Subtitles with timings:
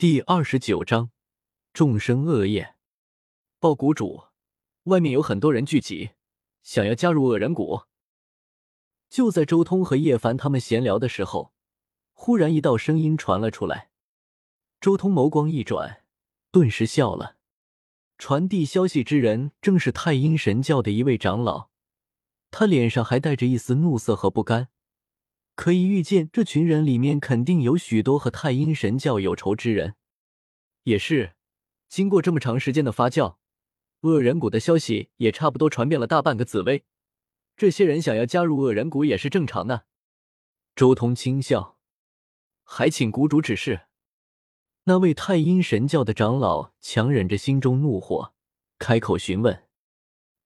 [0.00, 1.10] 第二十九章，
[1.72, 2.76] 众生恶业。
[3.58, 4.26] 报谷主，
[4.84, 6.10] 外面有很多人聚集，
[6.62, 7.82] 想要加入恶人谷。
[9.10, 11.52] 就在周通和叶凡他们闲聊的时候，
[12.12, 13.90] 忽然一道声音传了出来。
[14.80, 16.04] 周通眸光一转，
[16.52, 17.38] 顿时笑了。
[18.18, 21.70] 传递消息之人正是太阴神教的一位长老，
[22.52, 24.68] 他脸上还带着一丝怒色和不甘。
[25.58, 29.96] 可以预见，这群人里面肯定有许多和太阴神教有仇之人。
[30.84, 31.34] 也是，
[31.88, 33.38] 经过这么长时间的发酵，
[34.02, 36.84] 恶人谷的消息也差不多传遍了大半个紫薇。
[37.56, 39.86] 这些人想要加入恶人谷也是正常的。
[40.76, 41.76] 周通轻笑，
[42.62, 43.88] 还请谷主指示。
[44.84, 48.32] 那位太阴神教的长老强忍着心中怒火，
[48.78, 49.64] 开口询问：“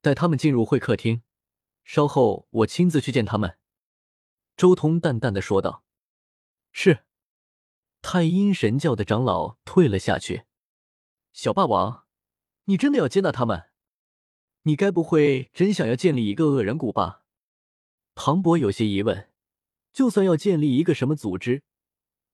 [0.00, 1.22] 带他们进入会客厅，
[1.82, 3.56] 稍后我亲自去见他们。”
[4.60, 5.84] 周通淡淡的说道
[6.70, 7.06] ：“是。”
[8.02, 10.44] 太阴神教的长老退了下去。
[11.32, 12.04] 小霸王，
[12.64, 13.70] 你真的要接纳他们？
[14.64, 17.24] 你该不会真想要建立一个恶人谷吧？
[18.14, 19.30] 庞博有些疑问。
[19.94, 21.62] 就算要建立一个什么组织，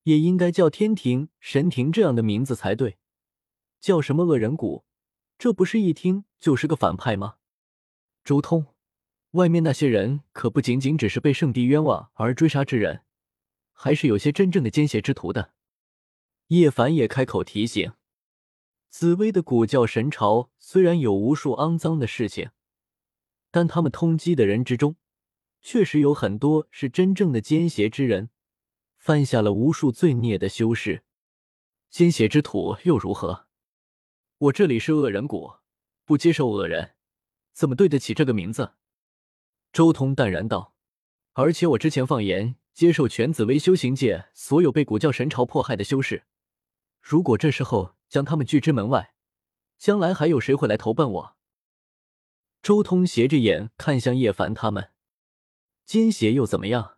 [0.03, 2.99] 也应该叫天庭、神庭这样的名字才对。
[3.79, 4.85] 叫什么恶人谷？
[5.39, 7.37] 这不是一听就是个反派吗？
[8.25, 8.75] 周通。
[9.33, 13.03] 外面那些人可不仅仅只是被圣地冤枉而追杀之人，
[13.73, 15.53] 还是有些真正的奸邪之徒的。
[16.49, 17.93] 叶凡也开口提醒：
[18.89, 22.51] 紫薇的古教神朝虽然有无数肮脏的事情，
[23.51, 24.97] 但他们通缉的人之中，
[25.61, 28.31] 确实有很多是真正的奸邪之人，
[28.97, 31.03] 犯下了无数罪孽的修士。
[31.91, 33.47] 奸邪之徒又如何？
[34.39, 35.55] 我这里是恶人谷，
[36.05, 36.95] 不接受恶人，
[37.53, 38.75] 怎么对得起这个名字？
[39.73, 40.75] 周通淡然道
[41.35, 46.25] ：“而且我之前放言接受全紫薇修行界所有被古教神朝迫害的修士，
[47.01, 49.15] 如果这时候将他们拒之门外，
[49.79, 51.37] 将来还有谁会来投奔我？”
[52.63, 54.91] 周通斜着眼看向叶凡他们，
[55.85, 56.97] 奸邪又怎么样？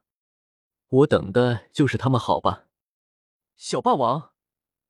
[0.88, 2.66] 我等的就是他们好吧？
[3.56, 4.30] 小霸王，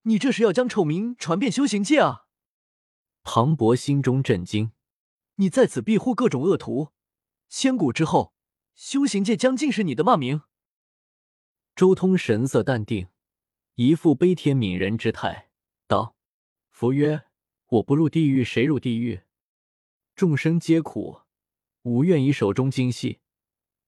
[0.03, 2.27] 你这是要将丑名传遍修行界啊！
[3.25, 4.73] 庞博心中震惊，
[5.37, 6.93] 你在此庇护各种恶徒。
[7.49, 8.35] 千古之后，
[8.75, 10.43] 修行界将尽是你的骂名。
[11.75, 13.09] 周通神色淡定，
[13.75, 15.51] 一副悲天悯人之态，
[15.87, 16.17] 道
[16.71, 17.25] ：“佛曰：
[17.69, 19.23] 我不入地狱，谁入地狱？
[20.15, 21.23] 众生皆苦，
[21.83, 23.21] 吾愿以手中金细，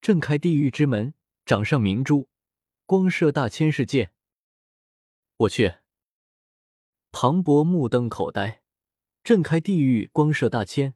[0.01, 2.29] 震开地狱之门，掌上明珠，
[2.87, 4.13] 光射大千世界。”
[5.39, 5.75] 我去！
[7.13, 8.63] 庞博目瞪口呆，
[9.23, 10.95] 震开地狱，光射大千，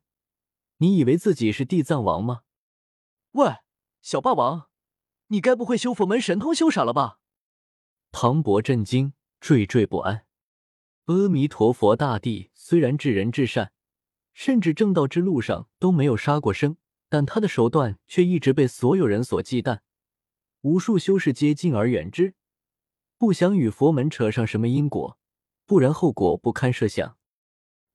[0.79, 2.43] 你以为自己是地藏王吗？
[3.35, 3.57] 喂，
[4.01, 4.69] 小霸王，
[5.27, 7.19] 你该不会修佛门神通修傻了吧？
[8.13, 10.25] 庞博震惊，惴惴不安。
[11.07, 13.73] 阿弥陀佛，大帝虽然至仁至善，
[14.35, 16.77] 甚至正道之路上都没有杀过生，
[17.09, 19.81] 但他的手段却一直被所有人所忌惮，
[20.61, 22.37] 无数修士皆敬而远之，
[23.19, 25.19] 不想与佛门扯上什么因果，
[25.67, 27.19] 不然后果不堪设想。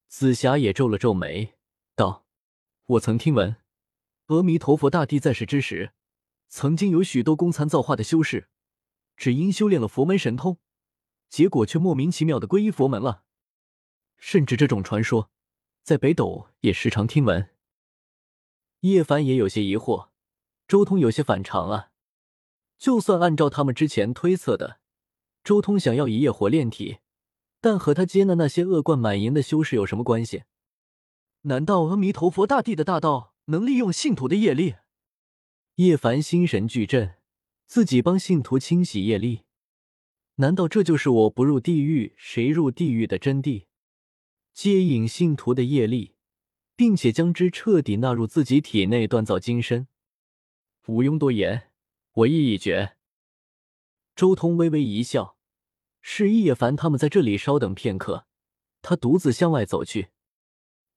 [0.10, 1.54] 紫霞也皱了皱眉，
[1.96, 2.26] 道
[2.88, 3.56] ：“我曾听闻。”
[4.30, 5.92] 阿弥陀佛，大帝在世之时，
[6.50, 8.48] 曾经有许多功残造化的修士，
[9.18, 10.60] 只因修炼了佛门神通，
[11.30, 13.24] 结果却莫名其妙的皈依佛门了。
[14.18, 15.32] 甚至这种传说，
[15.82, 17.50] 在北斗也时常听闻。
[18.82, 20.10] 叶凡也有些疑惑，
[20.68, 21.90] 周通有些反常啊。
[22.78, 24.80] 就算按照他们之前推测的，
[25.44, 27.00] 周通想要一夜火炼体，
[27.60, 30.44] 但和他接纳那些恶贯满盈的修士有什么关系？
[31.42, 33.29] 难道阿弥陀佛大帝的大道？
[33.50, 34.76] 能利用信徒的业力，
[35.76, 37.16] 叶凡心神俱震，
[37.66, 39.42] 自己帮信徒清洗业力，
[40.36, 43.66] 难道这就是我不入地狱谁入地狱的真谛？
[44.54, 46.14] 接引信徒的业力，
[46.76, 49.88] 并且将之彻底纳入自己体内，锻造金身。
[50.86, 51.72] 毋庸多言，
[52.12, 52.98] 我意已决。
[54.16, 55.38] 周通微微一笑，
[56.02, 58.28] 示意叶凡他们在这里稍等片刻，
[58.84, 60.10] 他独自向外走去。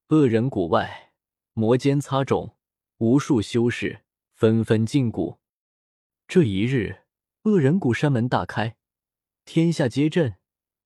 [0.08, 1.11] 恶人谷外。
[1.54, 2.54] 魔尖擦踵，
[2.96, 5.38] 无数修士纷纷进谷。
[6.26, 7.02] 这一日，
[7.42, 8.76] 恶人谷山门大开，
[9.44, 10.36] 天下皆震。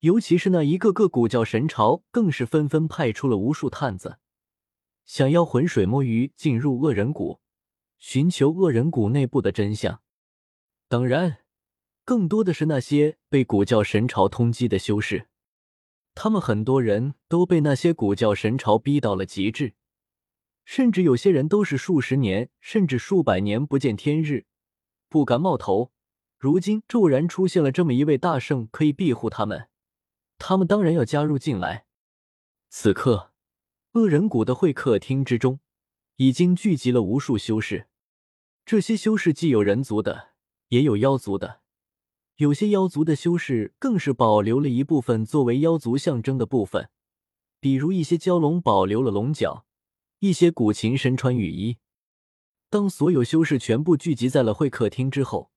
[0.01, 4.19] 尤其是那一个个古教神朝，更是纷纷派出了无数探子，
[5.05, 7.39] 想要浑水摸鱼进入恶人谷，
[7.97, 10.01] 寻求恶人谷内部的真相。
[10.89, 11.37] 当然，
[12.03, 15.29] 更多的是那些被古教神朝通缉的修士，
[16.13, 19.76] 他们很多人都被那些古教神朝逼到了极致。
[20.67, 24.47] 甚至有些人都是数十年甚至数百年不见天日，
[25.07, 25.93] 不敢冒头。
[26.37, 29.69] 如今骤然出现了这么一位大圣，可以庇护他们，
[30.37, 31.85] 他们当然要加入进来。
[32.67, 33.31] 此刻，
[33.93, 35.61] 恶人谷的会客厅之中
[36.17, 37.87] 已经聚集了无数修士。
[38.65, 40.31] 这些修士既有人族的，
[40.67, 41.61] 也有妖族的。
[42.35, 46.89] 有些妖族的修士更是保留了一部分作为妖族象征的部分，
[47.61, 49.65] 比如一些蛟龙保留了龙角，
[50.19, 51.77] 一些古琴身穿羽衣。
[52.69, 55.51] 当所有修士全部聚集在了会客厅之后，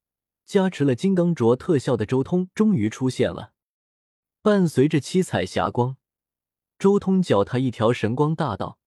[0.45, 3.53] 加持了金刚镯特效的周通终于出现了。
[4.43, 5.97] 伴随着七彩霞光，
[6.79, 8.79] 周通脚踏一条神光大道，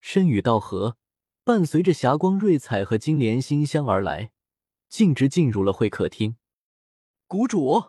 [0.00, 0.96] 身与道合，
[1.44, 4.30] 伴随着霞光瑞彩和金莲馨香而来，
[4.88, 6.36] 径直进入了会客厅。
[7.26, 7.86] 谷主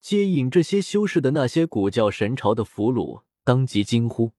[0.00, 4.32] 接引这些修士的那些古教神朝的俘虏当即惊呼。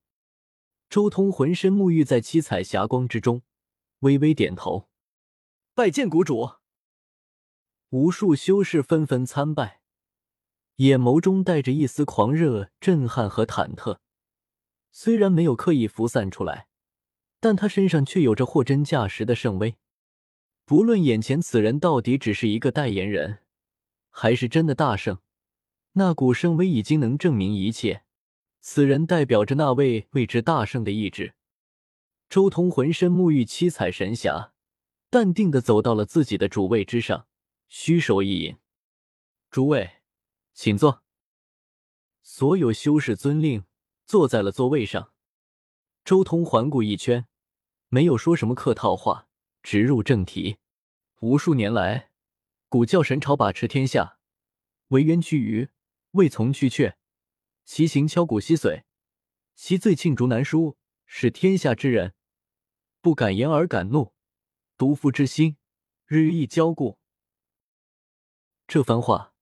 [0.89, 3.41] 周通浑身沐浴在七彩霞光之中。
[3.99, 4.89] 微微点头，
[5.73, 6.51] 拜见谷主。
[7.89, 9.79] 无数修士纷纷参拜，
[10.75, 13.99] 眼眸中带着一丝狂热、震撼和忐忑。
[14.91, 16.67] 虽然没有刻意浮散出来，
[17.39, 19.77] 但他身上却有着货真价实的圣威。
[20.65, 23.39] 不论眼前此人到底只是一个代言人，
[24.09, 25.19] 还是真的大圣，
[25.93, 28.02] 那股圣威已经能证明一切。
[28.65, 31.35] 此人代表着那位未知大圣的意志。
[32.29, 34.53] 周通浑身沐浴七彩神霞，
[35.09, 37.27] 淡定的走到了自己的主位之上，
[37.67, 38.55] 虚手一引
[39.51, 39.97] ：“诸位，
[40.53, 41.03] 请坐。”
[42.23, 43.65] 所有修士遵令，
[44.05, 45.11] 坐在了座位上。
[46.05, 47.27] 周通环顾一圈，
[47.89, 49.27] 没有说什么客套话，
[49.61, 50.59] 直入正题
[51.19, 52.11] ：“无数年来，
[52.69, 54.19] 古教神朝把持天下，
[54.87, 55.67] 为渊驱鱼，
[56.11, 56.97] 未从驱雀，
[57.65, 58.83] 其行敲鼓吸髓，
[59.55, 62.13] 其罪罄竹难书，使天下之人。”
[63.01, 64.13] 不敢言而敢怒，
[64.77, 65.57] 独夫之心，
[66.05, 66.97] 日益骄固。
[68.65, 69.33] 这番话，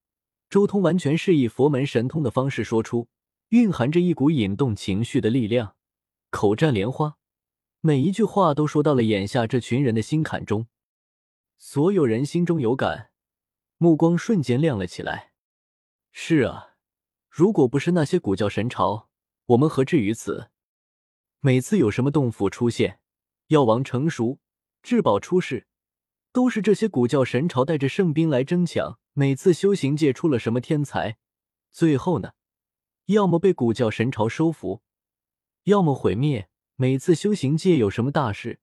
[0.50, 3.08] 周通完全是以佛门神通的方式说出，
[3.50, 5.76] 蕴含着一股引动情绪的力量，
[6.32, 7.20] 口占莲花，
[7.82, 10.68] 每一句话都说到了眼下这群人的心坎中。
[11.60, 13.12] 所有人心中有感，
[13.78, 15.34] 目光瞬间亮了起来。
[16.12, 16.71] 是啊，
[17.32, 19.08] 如果不是那些古教神朝，
[19.46, 20.50] 我们何至于此？
[21.40, 23.00] 每次有什么洞府出现。
[23.48, 24.40] 药王成熟，
[24.84, 25.66] 至宝出世，
[26.34, 29.00] 都是这些古教神朝带着圣兵来争抢。
[29.14, 31.18] 每次修行界出了什么天才，
[31.72, 32.34] 最后呢，
[33.06, 34.82] 要么被古教神朝收服，
[35.64, 36.50] 要么毁灭。
[36.76, 38.60] 每次修行界有什么大事，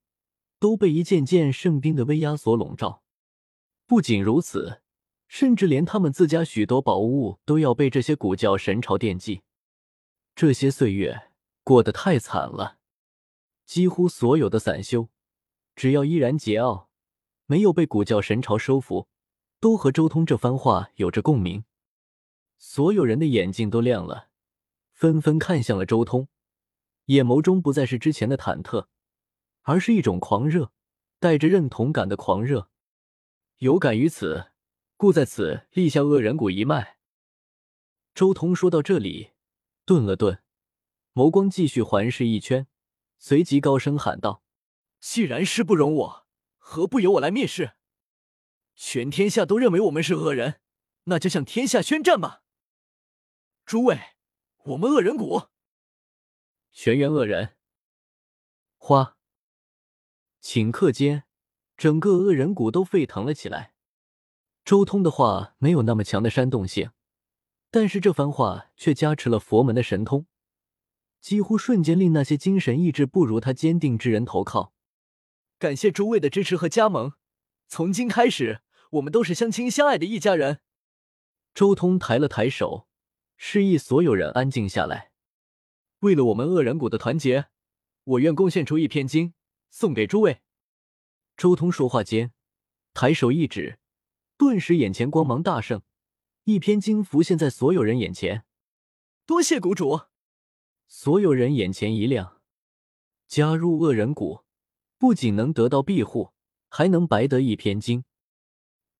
[0.58, 3.02] 都被一件件圣兵的威压所笼罩。
[3.86, 4.82] 不仅如此，
[5.28, 9.42] 甚至连他们自家许多宝物都要被这些古教神朝惦记。
[10.34, 11.30] 这些岁月
[11.62, 12.78] 过得太惨了。
[13.66, 15.10] 几乎所有的散修，
[15.76, 16.86] 只要依然桀骜，
[17.44, 19.08] 没有被古教神朝收服，
[19.60, 21.64] 都和周通这番话有着共鸣。
[22.56, 24.30] 所有人的眼睛都亮了，
[24.92, 26.28] 纷纷看向了周通，
[27.04, 28.86] 眼眸中不再是之前的忐忑，
[29.62, 30.72] 而是一种狂热，
[31.20, 32.70] 带着认同感的狂热。
[33.58, 34.52] 有感于此，
[34.98, 36.98] 故在此立下恶人谷一脉。
[38.16, 39.30] 周通说到这里，
[39.84, 40.42] 顿了顿，
[41.14, 42.66] 眸光继续环视一圈。
[43.16, 44.42] 随即高声喊道
[44.98, 47.74] ：“既然师不容我，何不由我来灭世？
[48.74, 50.60] 全天下都认为我们是恶人，
[51.04, 52.42] 那就向天下宣战吧！
[53.64, 54.16] 诸位，
[54.64, 55.50] 我们恶人谷，
[56.72, 57.56] 全员恶人。”
[58.78, 59.16] 花，
[60.42, 61.22] 顷刻间，
[61.76, 63.76] 整个恶人谷都沸腾了起来。
[64.68, 66.90] 周通的话没有那么强的煽动性，
[67.70, 70.26] 但是这番话却加持了佛门的神通。
[71.22, 74.74] 几乎瞬间令那些精神意志不如他坚定之人投靠。
[75.58, 77.14] 感谢诸位的支持和加盟，
[77.66, 78.60] 从今开始，
[78.90, 80.60] 我们都是相亲相爱的一家人。
[81.54, 82.86] 周通抬了抬手，
[83.38, 85.12] 示意所有人安静下来。
[86.00, 87.46] 为了我们恶人谷的团结，
[88.04, 89.32] 我愿贡献出一篇经
[89.70, 90.42] 送给诸位。
[91.38, 92.34] 周通说话间，
[92.92, 93.78] 抬手一指，
[94.38, 95.82] 顿时眼前光芒大盛，
[96.44, 98.44] 一篇经浮现在所有人眼前。
[99.26, 100.02] 多谢谷主。
[100.86, 102.40] 所有人眼前一亮，
[103.26, 104.44] 加入恶人谷，
[104.96, 106.32] 不仅能得到庇护，
[106.70, 108.04] 还能白得一篇经。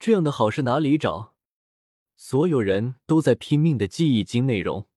[0.01, 1.37] 这样的好事哪里找？
[2.17, 4.89] 所有人都在拼命的记忆经内容，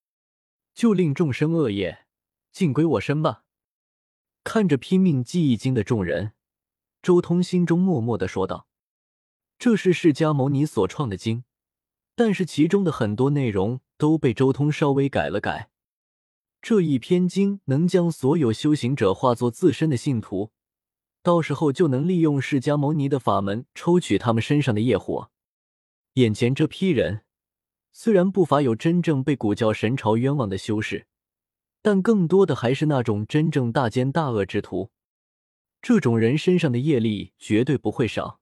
[0.74, 2.06] 就令众生恶业
[2.50, 3.44] 尽归我身吧。
[4.42, 6.32] 看着拼命记忆经的众人，
[7.00, 8.66] 周通心中默默的说道
[9.62, 11.44] ：“这是释迦牟尼所创的经，
[12.16, 15.70] 但是其中的很多内容都被周通稍微改了改。”
[16.60, 20.50] 这一篇经能将所有修行者化作自身的信徒，
[21.22, 25.30] 到时候就能利用释迦牟尼的法门抽取他们身上的业火。
[26.14, 27.22] 眼前这批人，
[27.92, 31.06] 虽然不乏有真正被古教神朝冤枉的修士，
[31.80, 34.90] 但更多的还是那种真正大奸大恶之徒。
[35.80, 38.40] 这种人身上的业力绝对不会少。